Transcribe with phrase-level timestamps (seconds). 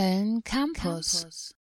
[0.00, 1.54] Köln Campus.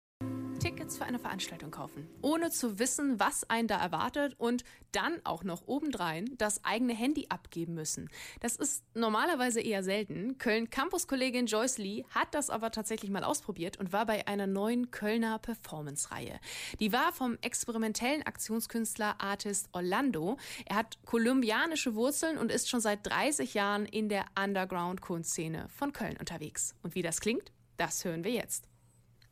[0.61, 5.43] Tickets für eine Veranstaltung kaufen, ohne zu wissen, was einen da erwartet und dann auch
[5.43, 8.09] noch obendrein das eigene Handy abgeben müssen.
[8.39, 10.39] Das ist normalerweise eher selten.
[10.39, 14.93] Köln Campus-Kollegin Joyce Lee hat das aber tatsächlich mal ausprobiert und war bei einer neuen
[14.93, 16.39] Kölner Performance-Reihe.
[16.79, 20.37] Die war vom experimentellen Aktionskünstler Artist Orlando.
[20.65, 26.17] Er hat kolumbianische Wurzeln und ist schon seit 30 Jahren in der Underground-Kunstszene von Köln
[26.19, 26.77] unterwegs.
[26.85, 28.69] Und wie das klingt, das hören wir jetzt.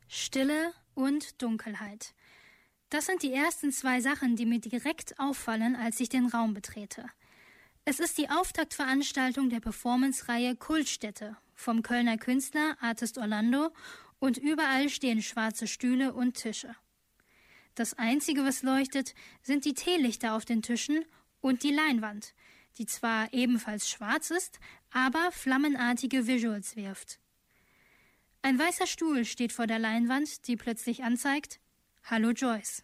[0.07, 2.15] Stille und Dunkelheit.
[2.89, 7.05] Das sind die ersten zwei Sachen, die mir direkt auffallen, als ich den Raum betrete.
[7.83, 13.69] Es ist die Auftaktveranstaltung der Performance-Reihe Kultstätte vom Kölner Künstler Artist Orlando
[14.19, 16.75] und überall stehen schwarze Stühle und Tische.
[17.75, 21.05] Das Einzige, was leuchtet, sind die Teelichter auf den Tischen
[21.41, 22.33] und die Leinwand,
[22.77, 24.59] die zwar ebenfalls schwarz ist,
[24.91, 27.19] aber flammenartige Visuals wirft.
[28.41, 31.59] Ein weißer Stuhl steht vor der Leinwand, die plötzlich anzeigt
[32.03, 32.83] Hallo Joyce.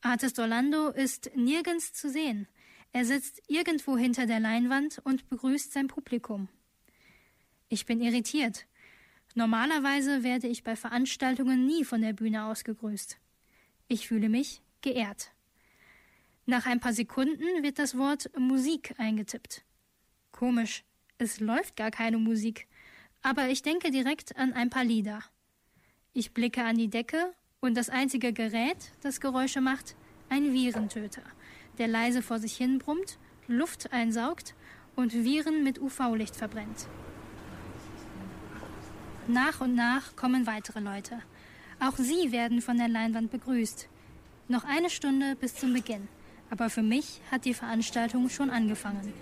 [0.00, 2.48] Artist Orlando ist nirgends zu sehen.
[2.92, 6.48] Er sitzt irgendwo hinter der Leinwand und begrüßt sein Publikum.
[7.68, 8.66] Ich bin irritiert.
[9.34, 13.18] Normalerweise werde ich bei Veranstaltungen nie von der Bühne aus gegrüßt.
[13.86, 15.32] Ich fühle mich geehrt.
[16.46, 19.64] Nach ein paar Sekunden wird das Wort Musik eingetippt.
[20.32, 20.84] Komisch,
[21.18, 22.66] es läuft gar keine Musik
[23.28, 25.22] aber ich denke direkt an ein paar Lieder.
[26.14, 29.96] Ich blicke an die Decke und das einzige Gerät, das Geräusche macht,
[30.30, 31.20] ein Virentöter,
[31.76, 34.54] der leise vor sich hin brummt, Luft einsaugt
[34.96, 36.88] und Viren mit UV-Licht verbrennt.
[39.26, 41.20] Nach und nach kommen weitere Leute.
[41.80, 43.88] Auch sie werden von der Leinwand begrüßt.
[44.48, 46.08] Noch eine Stunde bis zum Beginn.
[46.48, 49.12] Aber für mich hat die Veranstaltung schon angefangen.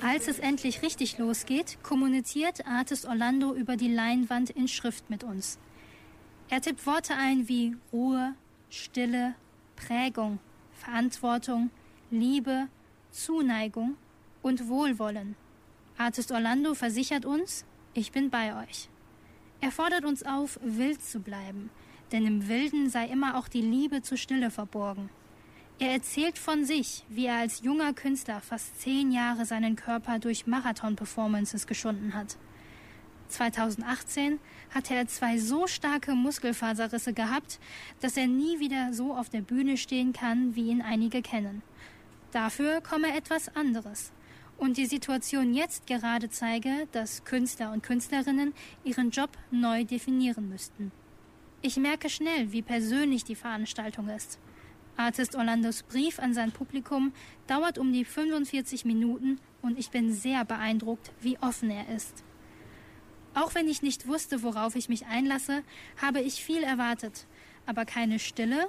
[0.00, 5.58] Als es endlich richtig losgeht, kommuniziert Artist Orlando über die Leinwand in Schrift mit uns.
[6.48, 8.34] Er tippt Worte ein wie Ruhe,
[8.70, 9.34] Stille,
[9.74, 10.38] Prägung,
[10.72, 11.70] Verantwortung,
[12.10, 12.68] Liebe,
[13.10, 13.96] Zuneigung
[14.40, 15.34] und Wohlwollen.
[15.96, 18.88] Artist Orlando versichert uns, ich bin bei euch.
[19.60, 21.70] Er fordert uns auf, wild zu bleiben,
[22.12, 25.10] denn im Wilden sei immer auch die Liebe zur Stille verborgen.
[25.80, 30.48] Er erzählt von sich, wie er als junger Künstler fast zehn Jahre seinen Körper durch
[30.48, 32.36] Marathon-Performances geschunden hat.
[33.28, 34.40] 2018
[34.70, 37.60] hatte er zwei so starke Muskelfaserrisse gehabt,
[38.00, 41.62] dass er nie wieder so auf der Bühne stehen kann, wie ihn einige kennen.
[42.32, 44.10] Dafür komme etwas anderes.
[44.56, 48.52] Und die Situation jetzt gerade zeige, dass Künstler und Künstlerinnen
[48.82, 50.90] ihren Job neu definieren müssten.
[51.62, 54.40] Ich merke schnell, wie persönlich die Veranstaltung ist.
[54.98, 57.12] Artist Orlandos Brief an sein Publikum
[57.46, 62.24] dauert um die 45 Minuten und ich bin sehr beeindruckt, wie offen er ist.
[63.32, 65.62] Auch wenn ich nicht wusste, worauf ich mich einlasse,
[66.02, 67.26] habe ich viel erwartet,
[67.64, 68.68] aber keine Stille,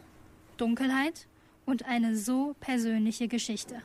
[0.57, 1.27] Dunkelheit
[1.65, 3.81] und eine so persönliche Geschichte.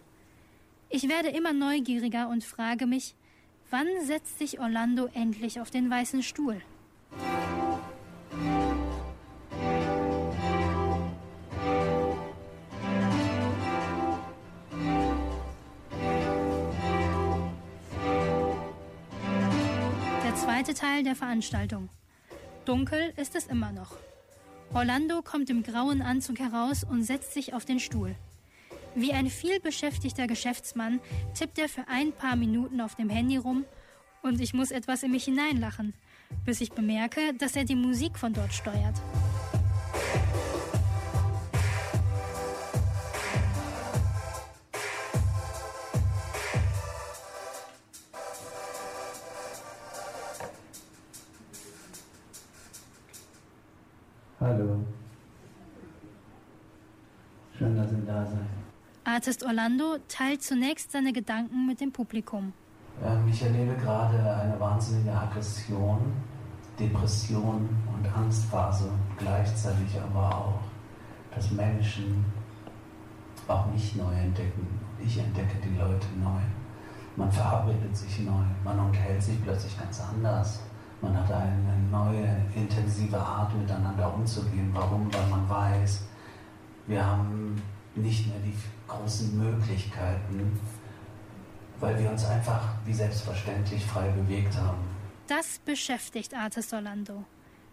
[0.91, 3.15] Ich werde immer neugieriger und frage mich,
[3.71, 6.61] wann setzt sich Orlando endlich auf den weißen Stuhl?
[20.75, 21.89] Teil der Veranstaltung.
[22.65, 23.97] Dunkel ist es immer noch.
[24.73, 28.15] Orlando kommt im grauen Anzug heraus und setzt sich auf den Stuhl.
[28.95, 31.01] Wie ein vielbeschäftigter Geschäftsmann
[31.35, 33.65] tippt er für ein paar Minuten auf dem Handy rum
[34.23, 35.95] und ich muss etwas in mich hineinlachen,
[36.45, 39.01] bis ich bemerke, dass er die Musik von dort steuert.
[54.44, 54.78] Hallo.
[57.56, 58.41] Schön, dass ihr da seid.
[59.05, 62.53] Artist Orlando teilt zunächst seine Gedanken mit dem Publikum.
[63.03, 66.12] Ähm, ich erlebe gerade eine wahnsinnige Aggression,
[66.79, 68.91] Depression und Angstphase.
[69.17, 70.61] Gleichzeitig aber auch,
[71.35, 72.23] dass Menschen
[73.49, 74.67] auch mich neu entdecken.
[75.02, 76.43] Ich entdecke die Leute neu.
[77.17, 78.44] Man verabredet sich neu.
[78.62, 80.61] Man unterhält sich plötzlich ganz anders.
[81.05, 84.71] Man hat eine neue, intensive Art, miteinander umzugehen.
[84.73, 85.12] Warum?
[85.12, 86.03] Weil man weiß,
[86.87, 87.61] wir haben
[87.95, 88.55] nicht mehr die
[88.89, 90.59] großen Möglichkeiten,
[91.79, 94.79] weil wir uns einfach wie selbstverständlich frei bewegt haben.
[95.27, 97.25] Das beschäftigt Artis Orlando.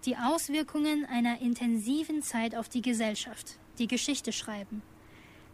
[0.06, 4.82] Die Auswirkungen einer intensiven Zeit auf die Gesellschaft, die Geschichte schreiben.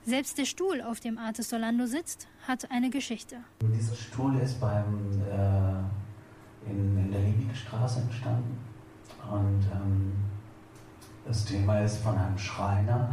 [0.05, 3.37] Selbst der Stuhl, auf dem Artis Orlando sitzt, hat eine Geschichte.
[3.61, 5.83] Dieser Stuhl ist beim äh,
[6.69, 8.57] in, in der Liebig Königstraße entstanden.
[9.29, 10.13] Und ähm,
[11.25, 13.09] das Thema ist von einem Schreiner,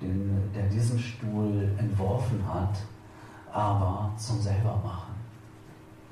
[0.00, 2.76] den, der diesen Stuhl entworfen hat,
[3.52, 5.14] aber zum Selbermachen.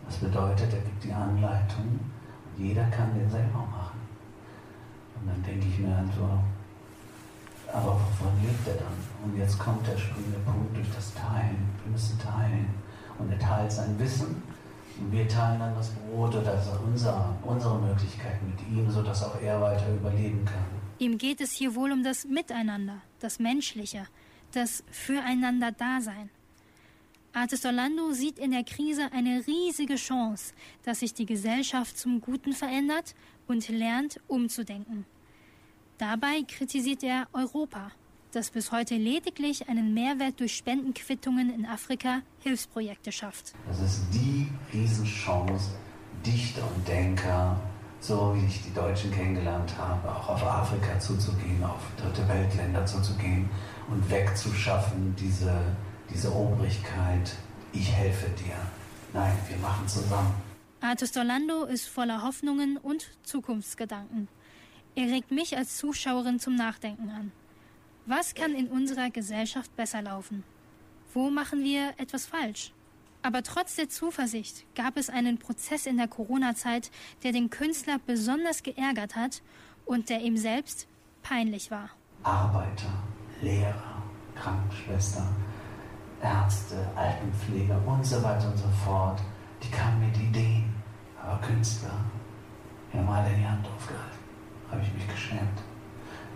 [0.07, 3.99] Das bedeutet, er gibt die Anleitung und jeder kann den selber machen.
[5.21, 6.39] Und dann denke ich mir einfach,
[7.73, 8.95] aber wovon lebt er dann?
[9.25, 11.69] Und jetzt kommt der springende Punkt durch das Teilen.
[11.83, 12.69] Wir müssen teilen.
[13.19, 14.43] Und er teilt sein Wissen.
[14.99, 19.61] Und wir teilen dann das Brot oder unser, unsere Möglichkeiten mit ihm, sodass auch er
[19.61, 20.65] weiter überleben kann.
[20.99, 24.07] Ihm geht es hier wohl um das Miteinander, das Menschliche,
[24.53, 26.31] das Füreinander-Dasein.
[27.33, 30.55] Artist Orlando sieht in der Krise eine riesige Chance,
[30.85, 33.17] dass sich die Gesellschaft zum Guten verändert
[33.49, 35.05] und lernt, umzudenken.
[35.99, 37.91] Dabei kritisiert er Europa,
[38.35, 43.55] das bis heute lediglich einen Mehrwert durch Spendenquittungen in Afrika Hilfsprojekte schafft.
[43.69, 45.71] Das ist die Riesenchance,
[46.27, 47.61] Dichter und Denker,
[48.01, 53.49] so wie ich die Deutschen kennengelernt habe, auch auf Afrika zuzugehen, auf dritte Weltländer zuzugehen
[53.89, 55.55] und wegzuschaffen, diese,
[56.13, 57.35] diese Obrigkeit,
[57.73, 58.57] ich helfe dir.
[59.13, 60.35] Nein, wir machen zusammen.
[60.81, 64.29] Artist Orlando ist voller Hoffnungen und Zukunftsgedanken.
[64.97, 67.33] Er regt mich als Zuschauerin zum Nachdenken an.
[68.07, 70.45] Was kann in unserer Gesellschaft besser laufen?
[71.13, 72.73] Wo machen wir etwas falsch?
[73.23, 76.91] Aber trotz der Zuversicht gab es einen Prozess in der Corona-Zeit,
[77.23, 79.41] der den Künstler besonders geärgert hat
[79.87, 80.87] und der ihm selbst
[81.23, 81.91] peinlich war.
[82.23, 82.93] Arbeiter,
[83.41, 84.03] Lehrer,
[84.35, 85.27] Krankenschwester,
[86.23, 89.21] Ärzte, Altenpfleger und so weiter und so fort,
[89.63, 90.75] die kamen mit Ideen.
[91.23, 92.05] Aber Künstler,
[92.93, 94.25] wir haben alle die Hand aufgehalten
[94.75, 95.63] habe ich mich geschämt.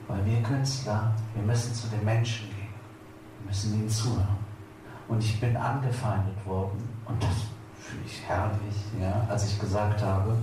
[0.06, 2.69] Weil wir Künstler, wir müssen zu den Menschen gehen.
[3.39, 4.37] Wir müssen ihnen zuhören.
[5.09, 7.31] Und ich bin angefeindet worden, und das
[7.81, 10.37] fühle ich herrlich, ja, als ich gesagt habe,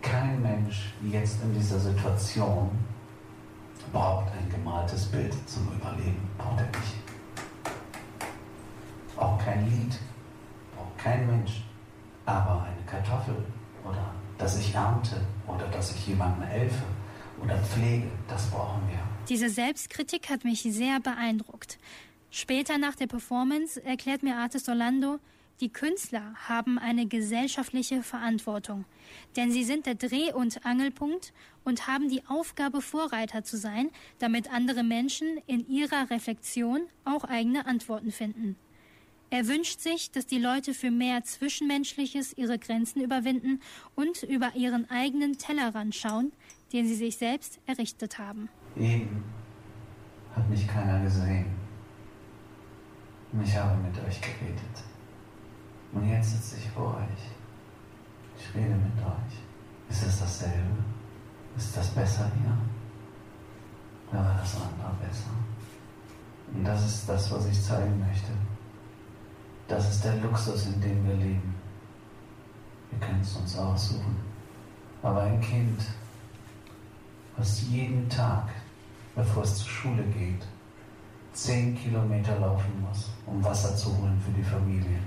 [0.00, 2.70] kein Mensch jetzt in dieser Situation
[3.92, 6.28] braucht ein gemaltes Bild zum Überleben.
[6.38, 6.96] Braucht er nicht.
[9.16, 9.98] Auch kein Lied.
[10.74, 11.64] Braucht kein Mensch.
[12.24, 13.44] Aber eine Kartoffel
[13.84, 16.84] oder dass ich ernte oder dass ich jemandem helfe
[17.42, 18.98] oder pflege, das brauchen wir.
[19.28, 21.78] Diese Selbstkritik hat mich sehr beeindruckt.
[22.30, 25.18] Später nach der Performance erklärt mir Artist Orlando,
[25.60, 28.86] die Künstler haben eine gesellschaftliche Verantwortung,
[29.36, 31.34] denn sie sind der Dreh- und Angelpunkt
[31.64, 37.66] und haben die Aufgabe, Vorreiter zu sein, damit andere Menschen in ihrer Reflexion auch eigene
[37.66, 38.56] Antworten finden.
[39.28, 43.60] Er wünscht sich, dass die Leute für mehr Zwischenmenschliches ihre Grenzen überwinden
[43.94, 46.32] und über ihren eigenen Tellerrand schauen,
[46.72, 48.48] den sie sich selbst errichtet haben.
[48.76, 49.24] Eben
[50.34, 51.46] hat mich keiner gesehen.
[53.42, 54.84] Ich habe mit euch geredet.
[55.92, 57.30] Und jetzt sitze ich vor euch.
[58.38, 59.38] Ich rede mit euch.
[59.88, 60.84] Ist es dasselbe?
[61.56, 62.56] Ist das besser hier?
[64.10, 65.30] Oder war das andere besser?
[66.52, 68.32] Und das ist das, was ich zeigen möchte.
[69.68, 71.54] Das ist der Luxus, in dem wir leben.
[72.90, 74.16] Wir können es uns aussuchen.
[75.02, 75.80] Aber ein Kind,
[77.40, 78.48] was jeden Tag,
[79.14, 80.46] bevor es zur Schule geht,
[81.32, 84.98] zehn Kilometer laufen muss, um Wasser zu holen für die Familie,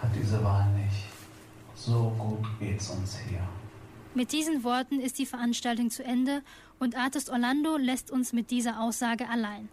[0.00, 1.04] hat diese Wahl nicht.
[1.74, 3.40] So gut geht's uns hier.
[4.14, 6.42] Mit diesen Worten ist die Veranstaltung zu Ende
[6.78, 9.68] und Artist Orlando lässt uns mit dieser Aussage allein.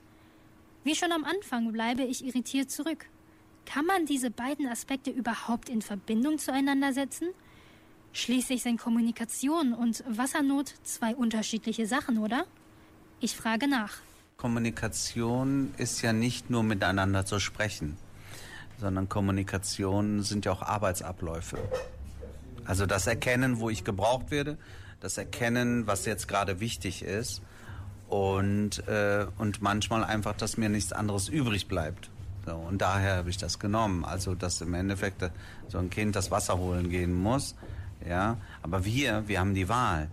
[0.83, 3.05] Wie schon am Anfang bleibe ich irritiert zurück.
[3.65, 7.27] Kann man diese beiden Aspekte überhaupt in Verbindung zueinander setzen?
[8.13, 12.45] Schließlich sind Kommunikation und Wassernot zwei unterschiedliche Sachen, oder?
[13.19, 13.93] Ich frage nach.
[14.37, 17.97] Kommunikation ist ja nicht nur miteinander zu sprechen,
[18.79, 21.57] sondern Kommunikation sind ja auch Arbeitsabläufe.
[22.65, 24.57] Also das Erkennen, wo ich gebraucht werde,
[25.01, 27.41] das Erkennen, was jetzt gerade wichtig ist
[28.07, 32.09] und, äh, und manchmal einfach, dass mir nichts anderes übrig bleibt.
[32.45, 34.05] So, und daher habe ich das genommen.
[34.05, 35.29] Also, dass im Endeffekt
[35.67, 37.55] so ein Kind das Wasser holen gehen muss.
[38.08, 40.10] Ja, aber wir, wir haben die Wahl.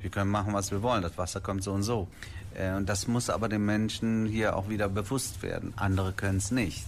[0.00, 1.02] Wir können machen, was wir wollen.
[1.02, 2.08] Das Wasser kommt so und so.
[2.54, 5.72] Äh, und das muss aber den Menschen hier auch wieder bewusst werden.
[5.76, 6.84] Andere können es nicht.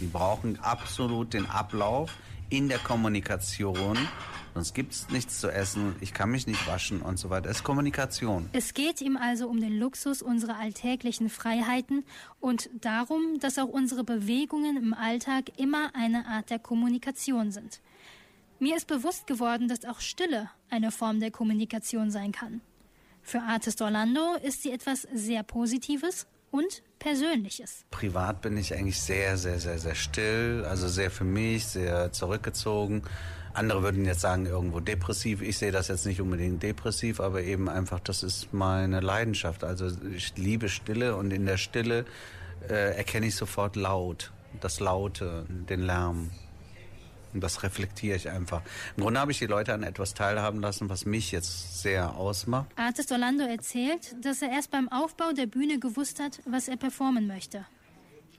[0.00, 2.12] Die brauchen absolut den Ablauf
[2.50, 3.98] in der Kommunikation
[4.58, 7.48] sonst gibt es nichts zu essen, ich kann mich nicht waschen und so weiter.
[7.48, 8.48] Es ist Kommunikation.
[8.52, 12.04] Es geht ihm also um den Luxus unserer alltäglichen Freiheiten
[12.40, 17.80] und darum, dass auch unsere Bewegungen im Alltag immer eine Art der Kommunikation sind.
[18.58, 22.60] Mir ist bewusst geworden, dass auch Stille eine Form der Kommunikation sein kann.
[23.22, 27.84] Für Artist Orlando ist sie etwas sehr Positives und Persönliches.
[27.90, 33.02] Privat bin ich eigentlich sehr, sehr, sehr, sehr still, also sehr für mich, sehr zurückgezogen
[33.58, 35.42] andere würden jetzt sagen, irgendwo depressiv.
[35.42, 39.64] Ich sehe das jetzt nicht unbedingt depressiv, aber eben einfach, das ist meine Leidenschaft.
[39.64, 42.04] Also ich liebe Stille und in der Stille
[42.68, 46.30] äh, erkenne ich sofort laut, das Laute, den Lärm.
[47.38, 48.62] Und das reflektiere ich einfach.
[48.96, 52.66] Im Grunde habe ich die Leute an etwas teilhaben lassen, was mich jetzt sehr ausmacht.
[52.74, 57.28] Artist Orlando erzählt, dass er erst beim Aufbau der Bühne gewusst hat, was er performen
[57.28, 57.64] möchte.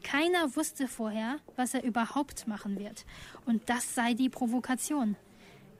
[0.03, 3.06] Keiner wusste vorher, was er überhaupt machen wird.
[3.46, 5.15] Und das sei die Provokation.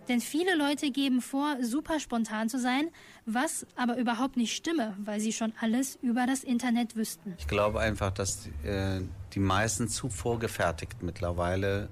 [0.08, 2.88] Denn viele Leute geben vor, super spontan zu sein,
[3.26, 7.36] was aber überhaupt nicht stimme, weil sie schon alles über das Internet wüssten.
[7.38, 9.02] Ich glaube einfach, dass äh,
[9.34, 11.90] die meisten zu vorgefertigt mittlerweile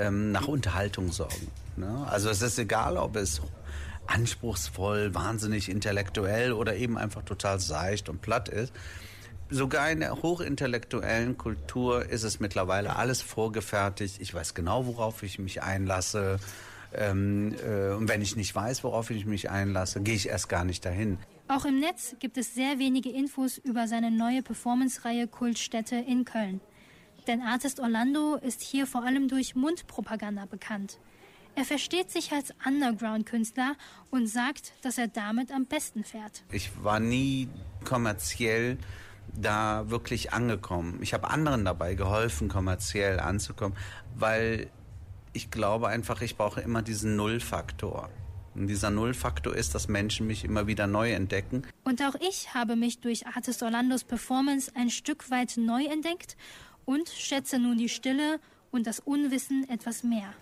[0.00, 1.48] ähm, nach Unterhaltung sorgen.
[1.76, 2.06] Ne?
[2.08, 3.40] Also es ist egal, ob es
[4.06, 8.72] anspruchsvoll, wahnsinnig intellektuell oder eben einfach total seicht und platt ist.
[9.50, 14.20] Sogar in der hochintellektuellen Kultur ist es mittlerweile alles vorgefertigt.
[14.20, 16.38] Ich weiß genau, worauf ich mich einlasse.
[16.92, 20.64] Ähm, äh, und wenn ich nicht weiß, worauf ich mich einlasse, gehe ich erst gar
[20.64, 21.18] nicht dahin.
[21.48, 26.60] Auch im Netz gibt es sehr wenige Infos über seine neue Performance-Reihe Kultstätte in Köln.
[27.26, 30.98] Denn Artist Orlando ist hier vor allem durch Mundpropaganda bekannt.
[31.56, 33.74] Er versteht sich als Underground-Künstler
[34.10, 36.44] und sagt, dass er damit am besten fährt.
[36.50, 37.48] Ich war nie
[37.84, 38.78] kommerziell
[39.34, 40.98] da wirklich angekommen.
[41.02, 43.76] Ich habe anderen dabei geholfen, kommerziell anzukommen,
[44.14, 44.70] weil
[45.32, 48.10] ich glaube einfach, ich brauche immer diesen Nullfaktor.
[48.54, 51.62] Und dieser Nullfaktor ist, dass Menschen mich immer wieder neu entdecken.
[51.84, 56.36] Und auch ich habe mich durch Artist Orlandos Performance ein Stück weit neu entdeckt
[56.90, 58.40] und schätze nun die Stille
[58.72, 60.34] und das Unwissen etwas mehr.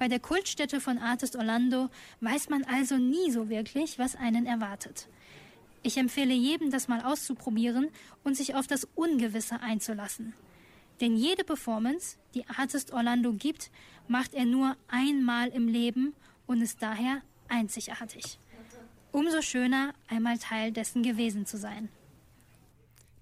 [0.00, 5.06] Bei der Kultstätte von Artist Orlando weiß man also nie so wirklich, was einen erwartet.
[5.84, 7.86] Ich empfehle jedem, das mal auszuprobieren
[8.24, 10.32] und sich auf das Ungewisse einzulassen.
[11.00, 13.70] Denn jede Performance, die Artist Orlando gibt,
[14.08, 16.14] macht er nur einmal im Leben
[16.48, 18.40] und ist daher einzigartig.
[19.12, 21.90] Umso schöner, einmal Teil dessen gewesen zu sein.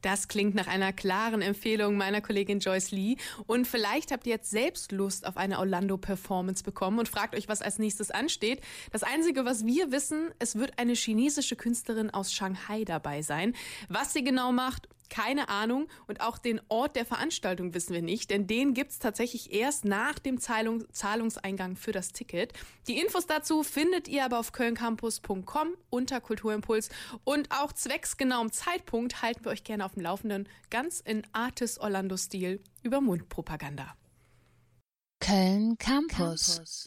[0.03, 3.17] Das klingt nach einer klaren Empfehlung meiner Kollegin Joyce Lee.
[3.47, 7.63] Und vielleicht habt ihr jetzt selbst Lust auf eine Orlando-Performance bekommen und fragt euch, was
[7.63, 8.61] als nächstes ansteht.
[8.93, 13.55] Das Einzige, was wir wissen, es wird eine chinesische Künstlerin aus Shanghai dabei sein.
[13.89, 18.31] Was sie genau macht keine Ahnung und auch den Ort der Veranstaltung wissen wir nicht,
[18.31, 22.53] denn den gibt's tatsächlich erst nach dem Zahlung, Zahlungseingang für das Ticket.
[22.87, 26.91] Die Infos dazu findet ihr aber auf kölncampus.com unter Kulturimpuls
[27.25, 31.79] und auch zwecks genauem Zeitpunkt halten wir euch gerne auf dem Laufenden, ganz in Artis
[31.79, 33.97] Orlando-Stil über Mundpropaganda.
[35.21, 36.57] Köln Campus.
[36.57, 36.87] Campus.